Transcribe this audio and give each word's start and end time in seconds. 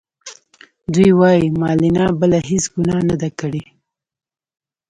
دوی 0.93 1.11
وايي 1.19 1.45
مولنا 1.61 2.05
بله 2.19 2.39
هیڅ 2.49 2.63
ګناه 2.75 3.01
نه 3.09 3.15
ده 3.21 3.29
کړې. 3.39 3.63